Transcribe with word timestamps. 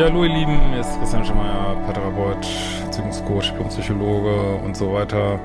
Ja, 0.00 0.06
hallo 0.06 0.24
ihr 0.24 0.30
Lieben, 0.30 0.58
hier 0.70 0.80
ist 0.80 0.98
Christian 0.98 1.26
Schemeier, 1.26 1.76
Paartherapeut, 1.84 2.46
Beziehungscoach, 2.86 3.50
Diplompsychologe 3.50 4.54
und 4.64 4.74
so 4.74 4.94
weiter 4.94 5.38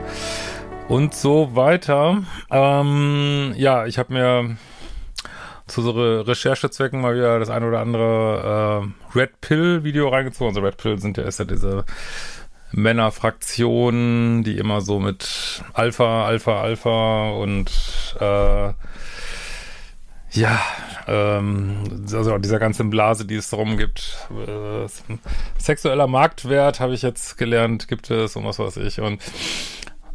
und 0.88 1.14
so 1.14 1.58
weiter. 1.58 2.24
Ähm, 2.50 3.54
ja, 3.58 3.86
ich 3.86 3.98
habe 3.98 4.14
mir 4.14 4.56
zu 5.68 5.82
so 5.82 5.92
Re 5.92 6.26
Recherchezwecken 6.26 7.02
mal 7.02 7.16
wieder 7.16 7.38
das 7.38 7.50
eine 7.50 7.68
oder 7.68 7.82
andere 7.82 8.88
äh, 9.14 9.20
Red 9.20 9.42
Pill 9.42 9.84
Video 9.84 10.08
reingezogen. 10.08 10.56
Also 10.56 10.62
Red 10.62 10.78
Pill 10.78 11.00
sind 11.00 11.18
ja 11.18 11.26
ist 11.26 11.40
ja 11.40 11.44
diese 11.44 11.84
Männerfraktionen, 12.72 14.46
die 14.46 14.58
immer 14.58 14.80
so 14.80 15.02
mit 15.02 15.66
Alpha, 15.74 16.26
Alpha, 16.28 16.62
Alpha 16.62 17.32
und 17.32 17.70
äh, 18.22 18.72
ja, 20.36 20.60
ähm, 21.08 22.06
also 22.14 22.38
dieser 22.38 22.60
ganzen 22.60 22.90
Blase, 22.90 23.26
die 23.26 23.36
es 23.36 23.50
darum 23.50 23.78
gibt. 23.78 24.28
Äh, 24.48 24.88
sexueller 25.58 26.08
Marktwert, 26.08 26.80
habe 26.80 26.94
ich 26.94 27.02
jetzt 27.02 27.38
gelernt, 27.38 27.88
gibt 27.88 28.10
es 28.12 28.36
und 28.36 28.46
was 28.46 28.60
weiß 28.60 28.78
ich. 28.78 29.00
Und 29.00 29.22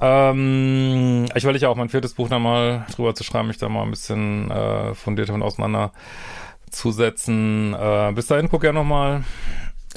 ähm, 0.00 1.26
ich 1.34 1.44
will 1.44 1.56
ja 1.56 1.68
auch 1.68 1.76
mein 1.76 1.90
viertes 1.90 2.14
Buch 2.14 2.28
nochmal 2.28 2.86
drüber 2.94 3.14
zu 3.14 3.24
schreiben, 3.24 3.48
mich 3.48 3.58
da 3.58 3.68
mal 3.68 3.82
ein 3.82 3.90
bisschen 3.90 4.50
äh, 4.50 4.94
fundierter 4.94 5.34
und 5.34 5.42
auseinanderzusetzen. 5.42 7.74
Äh, 7.74 8.12
bis 8.14 8.26
dahin 8.26 8.48
guck 8.48 8.64
ja 8.64 8.72
nochmal 8.72 9.24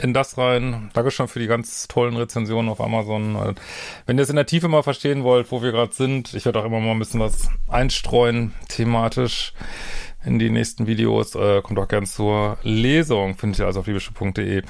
in 0.01 0.13
das 0.13 0.37
rein. 0.37 0.89
Danke 0.93 1.11
schon 1.11 1.27
für 1.27 1.39
die 1.39 1.47
ganz 1.47 1.87
tollen 1.87 2.17
Rezensionen 2.17 2.69
auf 2.69 2.81
Amazon. 2.81 3.55
Wenn 4.05 4.17
ihr 4.17 4.23
es 4.23 4.29
in 4.29 4.35
der 4.35 4.45
Tiefe 4.45 4.67
mal 4.67 4.83
verstehen 4.83 5.23
wollt, 5.23 5.51
wo 5.51 5.61
wir 5.61 5.71
gerade 5.71 5.93
sind, 5.93 6.33
ich 6.33 6.45
werde 6.45 6.59
auch 6.59 6.65
immer 6.65 6.79
mal 6.79 6.91
ein 6.91 6.99
bisschen 6.99 7.19
was 7.19 7.49
einstreuen, 7.67 8.53
thematisch 8.69 9.53
in 10.25 10.39
die 10.39 10.49
nächsten 10.49 10.87
Videos. 10.87 11.35
Äh, 11.35 11.61
kommt 11.61 11.79
auch 11.79 11.87
gern 11.87 12.05
zur 12.05 12.57
Lesung, 12.63 13.35
findet 13.35 13.59
ihr 13.59 13.65
also 13.65 13.81
auf 13.81 13.87
liebische.de. 13.87 14.63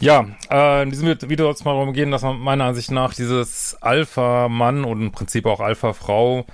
Ja, 0.00 0.26
äh, 0.50 0.82
in 0.82 0.90
diesem 0.90 1.08
Video 1.08 1.46
soll 1.46 1.54
es 1.54 1.64
mal 1.64 1.72
darum 1.72 1.92
gehen, 1.92 2.10
dass 2.10 2.22
man 2.22 2.38
meiner 2.38 2.64
Ansicht 2.64 2.90
nach 2.90 3.14
dieses 3.14 3.76
Alpha-Mann 3.80 4.84
und 4.84 5.02
im 5.02 5.12
Prinzip 5.12 5.46
auch 5.46 5.60
Alpha-Frau 5.60 6.46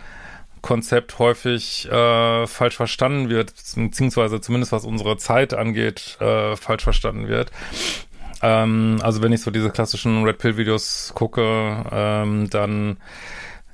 Konzept 0.63 1.19
häufig 1.19 1.87
äh, 1.91 2.47
falsch 2.47 2.77
verstanden 2.77 3.29
wird, 3.29 3.53
beziehungsweise 3.77 4.41
zumindest 4.41 4.73
was 4.73 4.87
unsere 4.87 5.19
Zeit 5.19 5.53
angeht, 5.53 6.17
äh, 6.21 6.57
falsch 6.57 6.85
verstanden 6.85 7.29
wird. 7.29 7.51
Ähm, 8.41 8.99
also 9.03 9.21
wenn 9.23 9.33
ich 9.33 9.43
so 9.43 9.51
diese 9.51 9.69
klassischen 9.69 10.25
Red 10.25 10.39
Pill 10.39 10.57
Videos 10.57 11.13
gucke, 11.15 11.85
ähm, 11.93 12.49
dann 12.49 12.97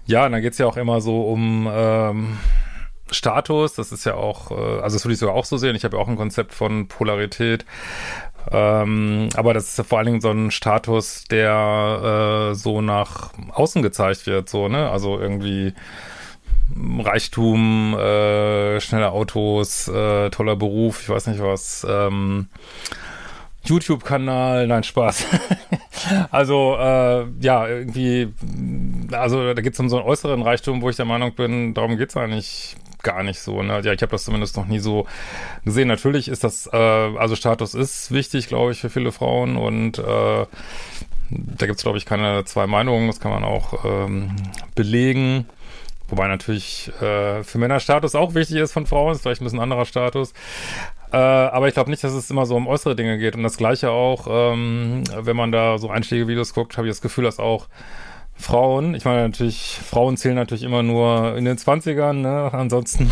ja, 0.06 0.28
dann 0.28 0.42
geht's 0.42 0.58
ja 0.58 0.66
auch 0.66 0.76
immer 0.76 1.00
so 1.00 1.22
um 1.22 1.68
ähm, 1.72 2.38
Status, 3.10 3.74
das 3.74 3.92
ist 3.92 4.04
ja 4.04 4.14
auch, 4.14 4.50
äh, 4.50 4.80
also 4.80 4.96
das 4.96 5.04
würde 5.04 5.14
ich 5.14 5.18
sogar 5.18 5.34
auch 5.34 5.44
so 5.44 5.56
sehen. 5.56 5.76
Ich 5.76 5.84
habe 5.84 5.96
ja 5.96 6.02
auch 6.02 6.08
ein 6.08 6.16
Konzept 6.16 6.54
von 6.54 6.88
Polarität. 6.88 7.64
Ähm, 8.50 9.28
aber 9.34 9.52
das 9.54 9.68
ist 9.68 9.78
ja 9.78 9.84
vor 9.84 9.98
allen 9.98 10.06
Dingen 10.06 10.20
so 10.20 10.30
ein 10.30 10.50
Status, 10.50 11.24
der 11.24 12.50
äh, 12.50 12.54
so 12.54 12.80
nach 12.80 13.32
außen 13.52 13.82
gezeigt 13.82 14.26
wird, 14.26 14.48
so, 14.48 14.68
ne? 14.68 14.90
Also 14.90 15.18
irgendwie 15.18 15.74
Reichtum, 16.76 17.94
äh, 17.98 18.80
schnelle 18.80 19.10
Autos, 19.10 19.88
äh, 19.88 20.30
toller 20.30 20.56
Beruf, 20.56 21.02
ich 21.02 21.08
weiß 21.08 21.26
nicht 21.26 21.42
was, 21.42 21.86
ähm, 21.88 22.46
YouTube-Kanal, 23.64 24.66
nein, 24.66 24.84
Spaß. 24.84 25.26
also, 26.30 26.76
äh, 26.78 27.26
ja, 27.40 27.68
irgendwie, 27.68 28.32
also 29.12 29.52
da 29.52 29.60
geht 29.60 29.74
es 29.74 29.80
um 29.80 29.88
so 29.88 29.98
einen 29.98 30.06
äußeren 30.06 30.42
Reichtum, 30.42 30.80
wo 30.80 30.88
ich 30.88 30.96
der 30.96 31.04
Meinung 31.04 31.34
bin, 31.34 31.74
darum 31.74 31.98
geht's 31.98 32.16
eigentlich 32.16 32.76
gar 33.02 33.22
nicht 33.22 33.40
so. 33.40 33.62
Ne? 33.62 33.80
Ja, 33.84 33.92
ich 33.92 34.02
habe 34.02 34.12
das 34.12 34.24
zumindest 34.24 34.56
noch 34.56 34.66
nie 34.66 34.78
so 34.78 35.06
gesehen. 35.64 35.88
Natürlich 35.88 36.28
ist 36.28 36.44
das, 36.44 36.68
äh, 36.72 36.76
also 36.76 37.36
Status 37.36 37.74
ist 37.74 38.10
wichtig, 38.10 38.48
glaube 38.48 38.72
ich, 38.72 38.80
für 38.80 38.90
viele 38.90 39.12
Frauen 39.12 39.56
und 39.56 39.98
äh, 39.98 40.46
da 41.30 41.66
gibt 41.66 41.78
es, 41.78 41.82
glaube 41.82 41.98
ich, 41.98 42.06
keine 42.06 42.44
zwei 42.44 42.66
Meinungen. 42.66 43.06
Das 43.06 43.20
kann 43.20 43.30
man 43.30 43.44
auch 43.44 43.84
ähm, 43.84 44.34
belegen. 44.74 45.46
Wobei 46.08 46.26
natürlich 46.26 46.90
äh, 47.00 47.44
für 47.44 47.58
Männer 47.58 47.78
Status 47.78 48.16
auch 48.16 48.34
wichtig 48.34 48.56
ist 48.56 48.72
von 48.72 48.86
Frauen, 48.86 49.12
ist 49.12 49.22
vielleicht 49.22 49.40
ein 49.40 49.44
bisschen 49.44 49.60
anderer 49.60 49.84
Status. 49.84 50.32
Äh, 51.12 51.16
aber 51.16 51.68
ich 51.68 51.74
glaube 51.74 51.90
nicht, 51.90 52.02
dass 52.02 52.12
es 52.12 52.30
immer 52.30 52.46
so 52.46 52.56
um 52.56 52.66
äußere 52.66 52.96
Dinge 52.96 53.16
geht. 53.18 53.36
Und 53.36 53.44
das 53.44 53.56
Gleiche 53.56 53.90
auch, 53.90 54.26
ähm, 54.28 55.04
wenn 55.16 55.36
man 55.36 55.52
da 55.52 55.78
so 55.78 55.88
Einschläge-Videos 55.88 56.52
guckt, 56.52 56.76
habe 56.76 56.88
ich 56.88 56.92
das 56.92 57.00
Gefühl, 57.00 57.24
dass 57.24 57.38
auch 57.38 57.68
Frauen, 58.40 58.94
ich 58.94 59.04
meine 59.04 59.22
natürlich, 59.22 59.78
Frauen 59.86 60.16
zählen 60.16 60.34
natürlich 60.34 60.62
immer 60.62 60.82
nur 60.82 61.36
in 61.36 61.44
den 61.44 61.58
Zwanzigern, 61.58 62.22
ne? 62.22 62.50
Ansonsten, 62.52 63.10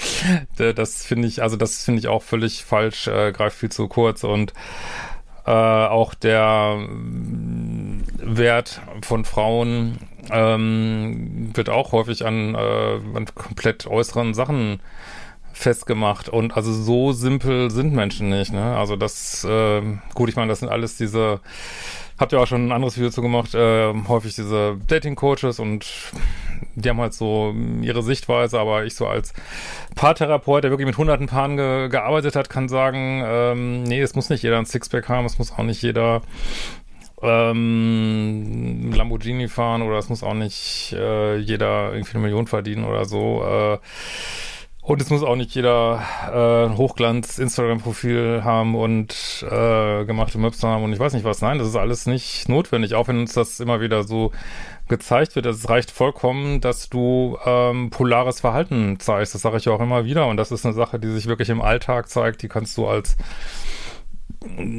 das 0.56 1.04
finde 1.04 1.28
ich, 1.28 1.42
also 1.42 1.56
das 1.56 1.84
finde 1.84 1.98
ich 1.98 2.08
auch 2.08 2.22
völlig 2.22 2.64
falsch, 2.64 3.08
äh, 3.08 3.32
greift 3.32 3.56
viel 3.58 3.70
zu 3.70 3.88
kurz 3.88 4.22
und 4.22 4.52
äh, 5.44 5.50
auch 5.50 6.14
der 6.14 6.76
mm, 6.76 8.04
Wert 8.18 8.80
von 9.02 9.24
Frauen 9.24 9.98
ähm, 10.30 11.50
wird 11.54 11.68
auch 11.68 11.92
häufig 11.92 12.24
an, 12.24 12.54
äh, 12.54 12.58
an 12.58 13.26
komplett 13.34 13.86
äußeren 13.86 14.34
Sachen 14.34 14.80
festgemacht 15.52 16.28
und 16.28 16.56
also 16.56 16.72
so 16.72 17.12
simpel 17.12 17.70
sind 17.70 17.92
Menschen 17.92 18.28
nicht, 18.28 18.52
ne? 18.52 18.76
Also 18.76 18.96
das, 18.96 19.44
äh, 19.44 19.82
gut, 20.14 20.28
ich 20.28 20.36
meine, 20.36 20.48
das 20.48 20.60
sind 20.60 20.68
alles 20.68 20.96
diese 20.96 21.40
Habt 22.20 22.34
ihr 22.34 22.40
auch 22.40 22.46
schon 22.46 22.68
ein 22.68 22.72
anderes 22.72 22.98
Video 22.98 23.08
zu 23.08 23.22
gemacht, 23.22 23.54
äh, 23.54 23.94
häufig 24.06 24.34
diese 24.34 24.76
Dating-Coaches 24.86 25.58
und 25.58 25.86
die 26.74 26.90
haben 26.90 27.00
halt 27.00 27.14
so 27.14 27.54
ihre 27.80 28.02
Sichtweise, 28.02 28.60
aber 28.60 28.84
ich 28.84 28.94
so 28.94 29.06
als 29.06 29.32
Paartherapeut, 29.94 30.62
der 30.62 30.70
wirklich 30.70 30.86
mit 30.86 30.98
hunderten 30.98 31.28
Paaren 31.28 31.56
ge 31.56 31.88
gearbeitet 31.88 32.36
hat, 32.36 32.50
kann 32.50 32.68
sagen, 32.68 33.22
ähm, 33.24 33.84
nee, 33.84 34.02
es 34.02 34.14
muss 34.14 34.28
nicht 34.28 34.42
jeder 34.42 34.58
ein 34.58 34.66
Sixpack 34.66 35.08
haben, 35.08 35.24
es 35.24 35.38
muss 35.38 35.50
auch 35.50 35.62
nicht 35.62 35.80
jeder 35.80 36.20
ähm, 37.22 38.92
Lamborghini 38.94 39.48
fahren 39.48 39.80
oder 39.80 39.96
es 39.96 40.10
muss 40.10 40.22
auch 40.22 40.34
nicht 40.34 40.92
äh, 40.92 41.36
jeder 41.38 41.94
irgendwie 41.94 42.12
eine 42.12 42.22
Million 42.22 42.46
verdienen 42.46 42.84
oder 42.84 43.06
so. 43.06 43.42
Äh, 43.44 43.78
und 44.82 45.00
es 45.02 45.10
muss 45.10 45.22
auch 45.22 45.36
nicht 45.36 45.54
jeder 45.54 46.02
äh, 46.32 46.76
Hochglanz-Instagram-Profil 46.76 48.42
haben 48.44 48.74
und 48.74 49.44
äh, 49.44 50.04
gemachte 50.04 50.38
Maps 50.38 50.62
haben 50.62 50.84
und 50.84 50.92
ich 50.92 50.98
weiß 50.98 51.12
nicht 51.12 51.24
was. 51.24 51.42
Nein, 51.42 51.58
das 51.58 51.68
ist 51.68 51.76
alles 51.76 52.06
nicht 52.06 52.48
notwendig, 52.48 52.94
auch 52.94 53.08
wenn 53.08 53.18
uns 53.18 53.34
das 53.34 53.60
immer 53.60 53.80
wieder 53.80 54.04
so 54.04 54.32
gezeigt 54.88 55.36
wird. 55.36 55.46
Es 55.46 55.68
reicht 55.68 55.90
vollkommen, 55.90 56.60
dass 56.60 56.88
du 56.88 57.38
ähm, 57.46 57.90
polares 57.90 58.40
Verhalten 58.40 58.98
zeigst. 58.98 59.34
Das 59.34 59.42
sage 59.42 59.58
ich 59.58 59.68
auch 59.68 59.80
immer 59.80 60.04
wieder. 60.04 60.26
Und 60.26 60.36
das 60.36 60.50
ist 60.50 60.66
eine 60.66 60.74
Sache, 60.74 60.98
die 60.98 61.08
sich 61.08 61.26
wirklich 61.26 61.48
im 61.48 61.62
Alltag 61.62 62.08
zeigt. 62.08 62.42
Die 62.42 62.48
kannst 62.48 62.76
du 62.76 62.86
als 62.86 63.16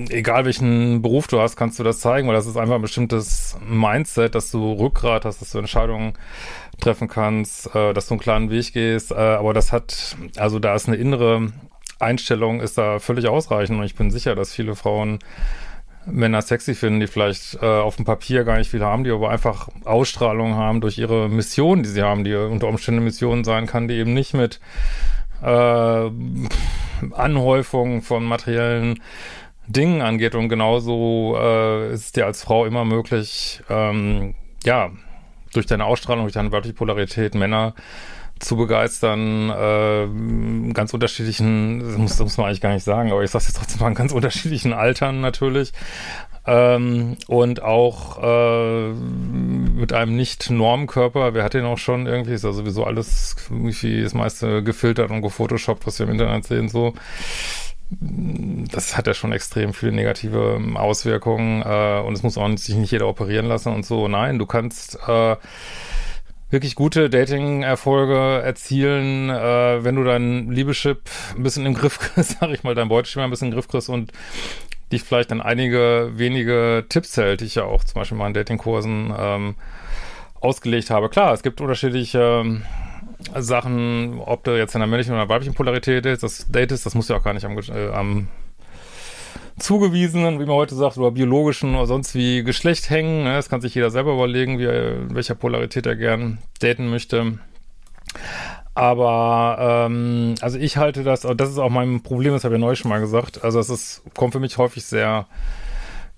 egal 0.09 0.45
welchen 0.45 1.01
Beruf 1.01 1.27
du 1.27 1.39
hast, 1.39 1.55
kannst 1.55 1.79
du 1.79 1.83
das 1.83 1.99
zeigen, 1.99 2.27
weil 2.27 2.35
das 2.35 2.47
ist 2.47 2.57
einfach 2.57 2.75
ein 2.75 2.81
bestimmtes 2.81 3.57
Mindset, 3.67 4.35
dass 4.35 4.51
du 4.51 4.73
Rückgrat 4.73 5.25
hast, 5.25 5.41
dass 5.41 5.51
du 5.51 5.59
Entscheidungen 5.59 6.13
treffen 6.79 7.07
kannst, 7.07 7.73
äh, 7.75 7.93
dass 7.93 8.07
du 8.07 8.15
einen 8.15 8.21
klaren 8.21 8.49
Weg 8.49 8.73
gehst. 8.73 9.11
Äh, 9.11 9.15
aber 9.15 9.53
das 9.53 9.71
hat, 9.71 10.15
also 10.37 10.59
da 10.59 10.75
ist 10.75 10.87
eine 10.87 10.97
innere 10.97 11.51
Einstellung, 11.99 12.61
ist 12.61 12.77
da 12.77 12.99
völlig 12.99 13.27
ausreichend. 13.27 13.77
Und 13.77 13.85
ich 13.85 13.95
bin 13.95 14.09
sicher, 14.09 14.35
dass 14.35 14.53
viele 14.53 14.75
Frauen 14.75 15.19
Männer 16.07 16.41
sexy 16.41 16.73
finden, 16.73 16.99
die 16.99 17.05
vielleicht 17.05 17.59
äh, 17.61 17.65
auf 17.65 17.95
dem 17.95 18.05
Papier 18.05 18.43
gar 18.43 18.57
nicht 18.57 18.71
viel 18.71 18.83
haben, 18.83 19.03
die 19.03 19.11
aber 19.11 19.29
einfach 19.29 19.69
Ausstrahlung 19.85 20.55
haben 20.55 20.81
durch 20.81 20.97
ihre 20.97 21.29
Mission, 21.29 21.83
die 21.83 21.89
sie 21.89 22.01
haben, 22.01 22.23
die 22.23 22.33
unter 22.33 22.67
Umständen 22.67 23.03
Mission 23.03 23.43
sein 23.43 23.67
kann, 23.67 23.87
die 23.87 23.95
eben 23.95 24.15
nicht 24.15 24.33
mit 24.33 24.59
äh, 25.43 26.09
Anhäufung 27.11 28.01
von 28.01 28.23
materiellen 28.23 28.99
Dingen 29.71 30.01
angeht. 30.01 30.35
Und 30.35 30.49
genauso 30.49 31.37
äh, 31.39 31.93
ist 31.93 32.05
es 32.05 32.11
dir 32.11 32.25
als 32.25 32.43
Frau 32.43 32.65
immer 32.65 32.85
möglich, 32.85 33.61
ähm, 33.69 34.35
ja, 34.63 34.91
durch 35.53 35.65
deine 35.65 35.85
Ausstrahlung, 35.85 36.23
durch 36.23 36.33
deine 36.33 36.51
weibliche 36.51 36.75
Polarität 36.75 37.35
Männer 37.35 37.73
zu 38.39 38.55
begeistern, 38.55 39.49
äh, 39.49 40.73
ganz 40.73 40.93
unterschiedlichen, 40.93 41.79
das 41.79 41.97
muss, 41.97 42.11
das 42.11 42.21
muss 42.21 42.37
man 42.37 42.47
eigentlich 42.47 42.61
gar 42.61 42.73
nicht 42.73 42.83
sagen, 42.83 43.11
aber 43.11 43.23
ich 43.23 43.29
sage 43.29 43.45
jetzt 43.47 43.57
trotzdem 43.57 43.81
mal, 43.81 43.89
in 43.89 43.93
ganz 43.93 44.11
unterschiedlichen 44.11 44.73
Altern 44.73 45.21
natürlich. 45.21 45.73
Ähm, 46.47 47.17
und 47.27 47.61
auch 47.61 48.17
äh, 48.23 48.93
mit 48.93 49.93
einem 49.93 50.15
Nicht-Normkörper, 50.15 51.35
wer 51.35 51.43
hat 51.43 51.53
den 51.53 51.65
auch 51.65 51.77
schon 51.77 52.07
irgendwie, 52.07 52.33
ist 52.33 52.43
ja 52.43 52.51
sowieso 52.51 52.83
alles 52.83 53.35
irgendwie 53.49 54.01
das 54.01 54.15
meiste 54.15 54.63
gefiltert 54.63 55.11
und 55.11 55.21
gefotoshoppt, 55.21 55.85
was 55.85 55.99
wir 55.99 56.07
im 56.07 56.13
Internet 56.13 56.45
sehen, 56.45 56.67
so. 56.67 56.95
Das 57.99 58.95
hat 58.95 59.07
ja 59.07 59.13
schon 59.13 59.33
extrem 59.33 59.73
viele 59.73 59.91
negative 59.91 60.61
Auswirkungen 60.75 61.61
äh, 61.61 61.99
und 61.99 62.13
es 62.13 62.23
muss 62.23 62.37
auch 62.37 62.47
nicht, 62.47 62.63
sich 62.63 62.75
nicht 62.75 62.91
jeder 62.91 63.07
operieren 63.07 63.47
lassen 63.47 63.73
und 63.73 63.85
so. 63.85 64.07
Nein, 64.07 64.39
du 64.39 64.45
kannst 64.45 64.97
äh, 65.07 65.35
wirklich 66.51 66.75
gute 66.75 67.09
Dating-Erfolge 67.09 68.41
erzielen, 68.43 69.29
äh, 69.29 69.83
wenn 69.83 69.95
du 69.95 70.03
dein 70.03 70.51
Liebeschip 70.51 71.01
ein 71.35 71.43
bisschen 71.43 71.65
im 71.65 71.73
Griff 71.73 71.99
kriegst, 71.99 72.37
sag 72.39 72.49
ich 72.51 72.63
mal, 72.63 72.75
dein 72.75 72.89
Beuteschema 72.89 73.25
ein 73.25 73.29
bisschen 73.29 73.49
im 73.49 73.53
Griff 73.55 73.67
kriegst 73.67 73.89
und 73.89 74.11
dich 74.91 75.03
vielleicht 75.03 75.31
an 75.31 75.41
einige 75.41 76.11
wenige 76.15 76.85
Tipps 76.87 77.17
hält, 77.17 77.41
die 77.41 77.45
ich 77.45 77.55
ja 77.55 77.63
auch 77.63 77.83
zum 77.83 77.95
Beispiel 77.95 78.19
in 78.19 78.33
Datingkursen 78.33 79.13
ähm, 79.17 79.55
ausgelegt 80.41 80.89
habe. 80.89 81.09
Klar, 81.09 81.33
es 81.33 81.43
gibt 81.43 81.61
unterschiedliche 81.61 82.41
ähm, 82.41 82.63
Sachen, 83.37 84.19
ob 84.19 84.43
du 84.43 84.57
jetzt 84.57 84.75
in 84.75 84.79
der 84.79 84.87
männlichen 84.87 85.13
oder 85.13 85.29
weiblichen 85.29 85.53
Polarität 85.53 86.05
ist, 86.05 86.23
das 86.23 86.47
datest, 86.49 86.85
das 86.85 86.95
muss 86.95 87.07
ja 87.09 87.17
auch 87.17 87.23
gar 87.23 87.33
nicht 87.33 87.45
am, 87.45 87.57
äh, 87.57 87.89
am 87.91 88.27
zugewiesenen, 89.59 90.39
wie 90.39 90.45
man 90.45 90.55
heute 90.55 90.75
sagt, 90.75 90.97
oder 90.97 91.11
biologischen 91.11 91.75
oder 91.75 91.85
sonst 91.85 92.15
wie 92.15 92.43
Geschlecht 92.43 92.89
hängen. 92.89 93.23
Ne? 93.23 93.33
Das 93.33 93.49
kann 93.49 93.61
sich 93.61 93.75
jeder 93.75 93.91
selber 93.91 94.13
überlegen, 94.13 94.59
wie 94.59 94.65
in 94.65 95.13
welcher 95.13 95.35
Polarität 95.35 95.85
er 95.85 95.95
gern 95.95 96.39
daten 96.59 96.89
möchte. 96.89 97.39
Aber 98.73 99.87
ähm, 99.89 100.35
also 100.41 100.57
ich 100.57 100.77
halte 100.77 101.03
das, 101.03 101.21
das 101.21 101.49
ist 101.49 101.57
auch 101.57 101.69
mein 101.69 102.01
Problem, 102.01 102.33
das 102.33 102.43
habe 102.43 102.55
ich 102.55 102.61
ja 102.61 102.65
neu 102.65 102.75
schon 102.75 102.89
mal 102.89 103.01
gesagt. 103.01 103.43
Also 103.43 103.59
es 103.59 104.01
kommt 104.15 104.33
für 104.33 104.39
mich 104.39 104.57
häufig 104.57 104.85
sehr 104.85 105.27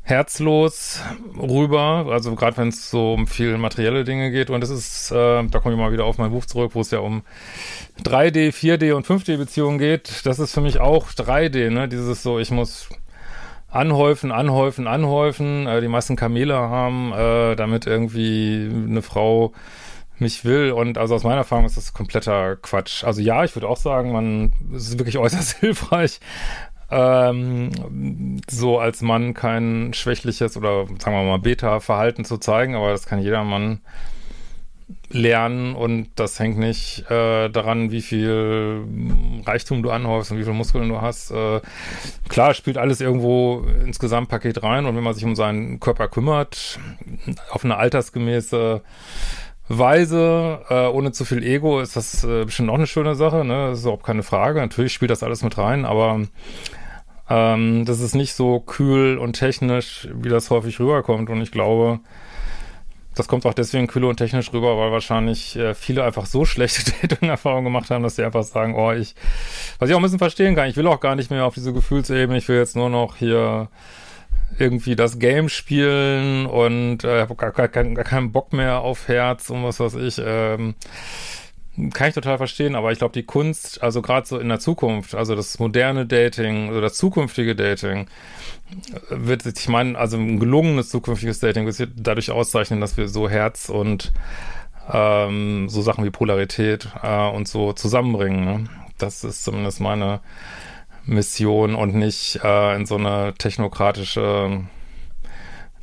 herzlos 0.04 1.00
rüber, 1.38 2.08
also 2.10 2.36
gerade 2.36 2.58
wenn 2.58 2.68
es 2.68 2.90
so 2.90 3.14
um 3.14 3.26
viel 3.26 3.58
materielle 3.58 4.04
Dinge 4.04 4.32
geht 4.32 4.50
und 4.50 4.62
das 4.62 4.70
ist, 4.70 5.12
äh, 5.12 5.44
da 5.44 5.60
komme 5.60 5.76
ich 5.76 5.80
mal 5.80 5.94
wieder 5.94 6.04
auf 6.06 6.18
mein 6.18 6.32
Buch 6.32 6.46
zurück, 6.46 6.72
wo 6.74 6.82
es 6.82 6.92
ja 6.92 7.00
um 7.00 7.24
3D, 8.04 8.52
4D 8.52 8.94
und 8.94 9.08
5D 9.08 9.38
Beziehungen 9.38 9.78
geht. 9.78 10.26
Das 10.26 10.40
ist 10.40 10.54
für 10.54 10.62
mich 10.62 10.82
auch 10.82 11.08
3D, 11.12 11.70
ne? 11.70 11.88
Dieses 11.88 12.22
so, 12.22 12.38
ich 12.38 12.52
muss 12.52 12.90
anhäufen, 13.70 14.32
anhäufen, 14.32 14.88
anhäufen, 14.88 15.68
äh, 15.68 15.80
die 15.80 15.88
meisten 15.88 16.16
Kamele 16.16 16.56
haben, 16.56 17.14
äh, 17.14 17.56
damit 17.56 17.88
irgendwie 17.88 18.70
eine 18.70 19.02
Frau 19.02 19.54
mich 20.20 20.46
will. 20.46 20.72
Und 20.72 20.98
also 20.98 21.16
aus 21.16 21.24
meiner 21.24 21.38
Erfahrung 21.38 21.66
ist 21.66 21.78
das 21.78 21.94
kompletter 21.94 22.56
Quatsch. 22.58 23.04
Also 23.04 23.22
ja, 23.22 23.44
ich 23.44 23.56
würde 23.56 23.68
auch 23.68 23.78
sagen, 23.78 24.12
man 24.12 24.54
es 24.76 24.90
ist 24.90 25.00
wirklich 25.00 25.18
äußerst 25.18 25.58
hilfreich, 25.60 26.20
ähm, 26.94 28.40
so 28.50 28.80
als 28.80 29.02
Mann 29.02 29.34
kein 29.34 29.94
schwächliches 29.94 30.56
oder 30.56 30.86
sagen 31.00 31.16
wir 31.16 31.24
mal 31.24 31.40
Beta-Verhalten 31.40 32.24
zu 32.24 32.38
zeigen, 32.38 32.76
aber 32.76 32.92
das 32.92 33.06
kann 33.06 33.20
jeder 33.20 33.44
Mann 33.44 33.82
lernen 35.10 35.76
und 35.76 36.10
das 36.16 36.40
hängt 36.40 36.58
nicht 36.58 37.10
äh, 37.10 37.50
daran, 37.50 37.92
wie 37.92 38.02
viel 38.02 38.86
Reichtum 39.46 39.82
du 39.82 39.90
anhäufst 39.92 40.32
und 40.32 40.40
wie 40.40 40.44
viel 40.44 40.54
Muskeln 40.54 40.90
du 40.90 41.02
hast. 41.02 41.32
Äh, 41.32 41.62
klar, 42.30 42.54
spielt 42.54 42.78
alles 42.78 43.02
irgendwo 43.02 43.66
ins 43.84 44.00
Gesamtpaket 44.00 44.62
rein 44.64 44.86
und 44.86 44.96
wenn 44.96 45.04
man 45.04 45.14
sich 45.14 45.26
um 45.26 45.36
seinen 45.36 45.80
Körper 45.80 46.08
kümmert, 46.08 46.80
auf 47.50 47.64
eine 47.64 47.78
altersgemäße 47.78 48.82
Weise, 49.70 50.62
äh, 50.70 50.88
ohne 50.88 51.12
zu 51.12 51.26
viel 51.26 51.44
Ego, 51.44 51.80
ist 51.80 51.96
das 51.96 52.24
äh, 52.24 52.46
bestimmt 52.46 52.70
auch 52.70 52.76
eine 52.76 52.88
schöne 52.88 53.16
Sache, 53.16 53.46
ne? 53.46 53.70
Das 53.70 53.80
ist 53.80 53.86
überhaupt 53.86 54.06
keine 54.06 54.24
Frage. 54.24 54.60
Natürlich 54.60 54.94
spielt 54.94 55.12
das 55.12 55.24
alles 55.24 55.42
mit 55.42 55.58
rein, 55.58 55.86
aber 55.86 56.22
ähm, 57.30 57.86
das 57.86 58.00
ist 58.00 58.16
nicht 58.16 58.34
so 58.34 58.60
kühl 58.60 59.18
und 59.18 59.34
technisch, 59.34 60.08
wie 60.14 60.30
das 60.30 60.50
häufig 60.50 60.80
rüberkommt. 60.80 61.30
Und 61.30 61.42
ich 61.42 61.52
glaube, 61.52 62.00
das 63.16 63.28
kommt 63.28 63.46
auch 63.46 63.54
deswegen 63.54 63.88
kühl 63.88 64.04
und 64.06 64.18
technisch 64.18 64.52
rüber, 64.54 64.78
weil 64.78 64.92
wahrscheinlich 64.92 65.56
äh, 65.56 65.74
viele 65.74 66.04
einfach 66.04 66.26
so 66.26 66.46
schlechte 66.46 66.92
Dating-Erfahrungen 67.02 67.66
gemacht 67.66 67.90
haben, 67.90 68.04
dass 68.04 68.16
sie 68.16 68.24
einfach 68.24 68.44
sagen, 68.44 68.76
oh, 68.76 68.92
ich, 68.92 69.16
was 69.80 69.90
ich 69.90 69.96
auch 69.96 70.00
ein 70.00 70.04
bisschen 70.04 70.20
verstehen 70.20 70.56
kann, 70.56 70.70
ich 70.70 70.78
will 70.78 70.88
auch 70.88 71.00
gar 71.00 71.16
nicht 71.16 71.32
mehr 71.32 71.46
auf 71.46 71.54
diese 71.54 71.74
Gefühlsebene, 71.74 72.38
ich 72.38 72.48
will 72.48 72.58
jetzt 72.58 72.76
nur 72.76 72.90
noch 72.90 73.16
hier 73.16 73.70
irgendwie 74.60 74.96
das 74.96 75.18
Game 75.18 75.50
spielen 75.50 76.46
und 76.46 77.04
äh, 77.04 77.22
habe 77.22 77.36
gar, 77.36 77.52
gar, 77.52 77.68
gar 77.68 78.04
keinen 78.04 78.32
Bock 78.32 78.54
mehr 78.54 78.82
auf 78.82 79.08
Herz 79.08 79.50
und 79.50 79.64
was 79.64 79.80
weiß 79.80 79.96
ich. 79.96 80.22
Ähm, 80.24 80.76
kann 81.94 82.10
ich 82.10 82.14
total 82.14 82.38
verstehen, 82.38 82.76
aber 82.76 82.92
ich 82.92 83.00
glaube, 83.00 83.14
die 83.14 83.24
Kunst, 83.24 83.82
also 83.82 84.04
gerade 84.04 84.28
so 84.28 84.38
in 84.38 84.50
der 84.50 84.60
Zukunft, 84.60 85.16
also 85.16 85.36
das 85.36 85.58
moderne 85.58 86.06
Dating 86.06 86.70
oder 86.70 86.82
das 86.82 86.96
zukünftige 86.96 87.56
Dating, 87.56 88.08
wird 89.10 89.42
sich, 89.42 89.56
ich 89.56 89.70
meine, 89.70 89.98
also 89.98 90.18
ein 90.18 90.40
gelungenes 90.40 90.90
zukünftiges 90.90 91.40
Dating 91.40 91.66
wird 91.66 91.76
sich 91.76 91.90
dadurch 91.96 92.30
auszeichnen, 92.30 92.80
dass 92.80 92.98
wir 92.98 93.08
so 93.08 93.28
Herz 93.28 93.70
und 93.70 94.14
ähm, 94.92 95.68
so 95.68 95.82
Sachen 95.82 96.06
wie 96.06 96.12
Polarität 96.12 96.90
äh, 97.02 97.30
und 97.30 97.48
so 97.48 97.74
zusammenbringen. 97.74 98.46
Ne? 98.46 98.70
Das 99.00 99.24
ist 99.24 99.44
zumindest 99.44 99.80
meine 99.80 100.20
Mission 101.06 101.74
und 101.74 101.96
nicht 101.96 102.40
äh, 102.44 102.76
in 102.76 102.86
so 102.86 102.96
eine 102.96 103.34
technokratische 103.38 104.62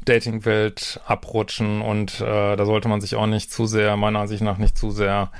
Dating-Welt 0.04 1.00
abrutschen 1.04 1.82
und 1.82 2.20
äh, 2.20 2.56
da 2.56 2.64
sollte 2.64 2.88
man 2.88 3.00
sich 3.00 3.16
auch 3.16 3.26
nicht 3.26 3.52
zu 3.52 3.66
sehr, 3.66 3.96
meiner 3.96 4.20
Ansicht 4.20 4.42
nach 4.42 4.58
nicht 4.58 4.78
zu 4.78 4.90
sehr 4.90 5.30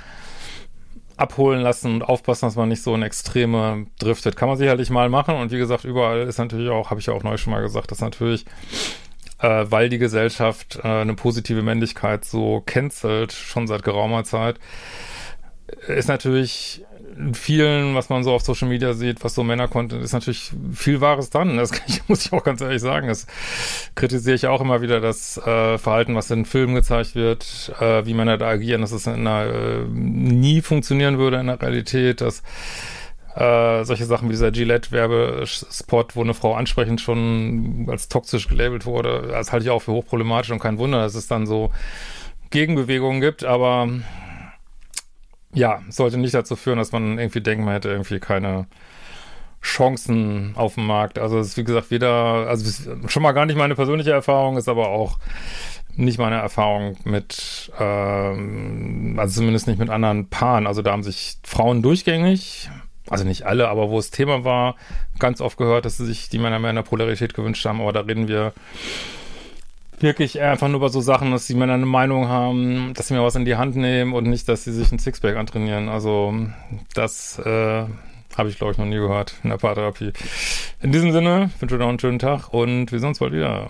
abholen 1.17 1.61
lassen 1.61 1.95
und 1.95 2.03
aufpassen, 2.03 2.45
dass 2.45 2.55
man 2.55 2.69
nicht 2.69 2.83
so 2.83 2.93
in 2.95 3.03
Extreme 3.03 3.87
driftet. 3.99 4.35
Kann 4.35 4.49
man 4.49 4.57
sicherlich 4.57 4.89
mal 4.89 5.09
machen 5.09 5.35
und 5.35 5.51
wie 5.51 5.57
gesagt, 5.57 5.85
überall 5.85 6.21
ist 6.21 6.37
natürlich 6.37 6.69
auch, 6.69 6.89
habe 6.89 6.99
ich 6.99 7.07
ja 7.07 7.13
auch 7.13 7.23
neu 7.23 7.37
schon 7.37 7.51
mal 7.51 7.61
gesagt, 7.61 7.91
dass 7.91 8.01
natürlich, 8.01 8.45
äh, 9.39 9.65
weil 9.69 9.89
die 9.89 9.97
Gesellschaft 9.97 10.79
äh, 10.83 10.87
eine 10.87 11.15
positive 11.15 11.61
Männlichkeit 11.61 12.25
so 12.25 12.61
cancelt, 12.65 13.31
schon 13.31 13.67
seit 13.67 13.83
geraumer 13.83 14.23
Zeit, 14.23 14.59
ist 15.87 16.07
natürlich 16.07 16.83
in 17.17 17.33
vielen, 17.33 17.95
was 17.95 18.09
man 18.09 18.23
so 18.23 18.31
auf 18.33 18.41
Social 18.41 18.67
Media 18.67 18.93
sieht, 18.93 19.23
was 19.23 19.35
so 19.35 19.43
Männer 19.43 19.67
Content 19.67 20.03
ist 20.03 20.13
natürlich 20.13 20.51
viel 20.73 21.01
Wahres 21.01 21.29
dran. 21.29 21.57
Das 21.57 21.71
ich, 21.87 22.01
muss 22.07 22.25
ich 22.25 22.33
auch 22.33 22.43
ganz 22.43 22.61
ehrlich 22.61 22.81
sagen. 22.81 23.07
Das 23.07 23.27
kritisiere 23.95 24.35
ich 24.35 24.47
auch 24.47 24.61
immer 24.61 24.81
wieder, 24.81 24.99
das 24.99 25.37
äh, 25.37 25.77
Verhalten, 25.77 26.15
was 26.15 26.31
in 26.31 26.45
Filmen 26.45 26.75
gezeigt 26.75 27.15
wird, 27.15 27.73
äh, 27.79 28.05
wie 28.05 28.13
Männer 28.13 28.37
da 28.37 28.47
agieren, 28.47 28.81
dass 28.81 28.91
es 28.91 29.07
in 29.07 29.27
einer, 29.27 29.53
äh, 29.53 29.83
nie 29.87 30.61
funktionieren 30.61 31.17
würde 31.17 31.39
in 31.39 31.47
der 31.47 31.61
Realität, 31.61 32.21
dass 32.21 32.43
äh, 33.35 33.83
solche 33.85 34.05
Sachen 34.05 34.27
wie 34.27 34.33
dieser 34.33 34.51
Gillette-Werbespot, 34.51 36.15
wo 36.15 36.21
eine 36.21 36.33
Frau 36.33 36.53
ansprechend 36.55 37.01
schon 37.01 37.87
als 37.89 38.09
toxisch 38.09 38.47
gelabelt 38.47 38.85
wurde, 38.85 39.27
das 39.29 39.51
halte 39.51 39.65
ich 39.65 39.69
auch 39.69 39.81
für 39.81 39.93
hochproblematisch 39.93 40.51
und 40.51 40.59
kein 40.59 40.77
Wunder, 40.77 41.01
dass 41.01 41.15
es 41.15 41.27
dann 41.27 41.45
so 41.45 41.71
Gegenbewegungen 42.49 43.21
gibt, 43.21 43.45
aber 43.45 43.87
ja, 45.53 45.81
sollte 45.89 46.17
nicht 46.17 46.33
dazu 46.33 46.55
führen, 46.55 46.77
dass 46.77 46.91
man 46.91 47.19
irgendwie 47.19 47.41
denkt, 47.41 47.65
man 47.65 47.73
hätte 47.73 47.89
irgendwie 47.89 48.19
keine 48.19 48.67
Chancen 49.61 50.53
auf 50.55 50.75
dem 50.75 50.87
Markt. 50.87 51.19
Also 51.19 51.39
es 51.39 51.49
ist 51.49 51.57
wie 51.57 51.63
gesagt 51.63 51.91
weder, 51.91 52.47
also 52.47 52.65
schon 53.07 53.23
mal 53.23 53.33
gar 53.33 53.45
nicht 53.45 53.57
meine 53.57 53.75
persönliche 53.75 54.11
Erfahrung, 54.11 54.57
ist 54.57 54.69
aber 54.69 54.89
auch 54.89 55.19
nicht 55.95 56.17
meine 56.17 56.37
Erfahrung 56.37 56.97
mit, 57.03 57.71
ähm, 57.79 59.15
also 59.19 59.41
zumindest 59.41 59.67
nicht 59.67 59.79
mit 59.79 59.89
anderen 59.89 60.29
Paaren. 60.29 60.67
Also 60.67 60.81
da 60.81 60.91
haben 60.91 61.03
sich 61.03 61.37
Frauen 61.43 61.81
durchgängig, 61.81 62.69
also 63.09 63.23
nicht 63.25 63.45
alle, 63.45 63.67
aber 63.67 63.89
wo 63.89 63.99
es 63.99 64.09
Thema 64.09 64.43
war, 64.43 64.75
ganz 65.19 65.41
oft 65.41 65.57
gehört, 65.57 65.85
dass 65.85 65.97
sie 65.97 66.05
sich 66.05 66.29
die 66.29 66.39
Männer 66.39 66.59
mehr 66.59 66.69
in 66.69 66.77
der 66.77 66.83
Polarität 66.83 67.33
gewünscht 67.33 67.65
haben. 67.65 67.81
Aber 67.81 67.93
da 67.93 68.01
reden 68.01 68.27
wir 68.27 68.53
wirklich 70.01 70.41
einfach 70.41 70.67
nur 70.67 70.77
über 70.77 70.89
so 70.89 71.01
Sachen, 71.01 71.31
dass 71.31 71.47
die 71.47 71.53
Männer 71.53 71.73
eine 71.73 71.85
Meinung 71.85 72.27
haben, 72.27 72.93
dass 72.93 73.07
sie 73.07 73.13
mir 73.13 73.23
was 73.23 73.35
in 73.35 73.45
die 73.45 73.55
Hand 73.55 73.75
nehmen 73.75 74.13
und 74.13 74.27
nicht, 74.27 74.47
dass 74.47 74.63
sie 74.63 74.71
sich 74.71 74.91
ein 74.91 74.99
Sixpack 74.99 75.35
antrainieren. 75.35 75.89
Also 75.89 76.33
das 76.93 77.39
äh, 77.39 77.85
habe 78.37 78.49
ich, 78.49 78.57
glaube 78.57 78.73
ich, 78.73 78.77
noch 78.77 78.85
nie 78.85 78.95
gehört 78.95 79.35
in 79.43 79.49
der 79.49 79.57
Paartherapie. 79.57 80.13
In 80.81 80.91
diesem 80.91 81.11
Sinne, 81.11 81.49
wünsche 81.59 81.75
noch 81.75 81.89
einen 81.89 81.99
schönen 81.99 82.19
Tag 82.19 82.53
und 82.53 82.91
wir 82.91 82.99
sehen 82.99 83.09
uns 83.09 83.19
bald 83.19 83.33
wieder. 83.33 83.69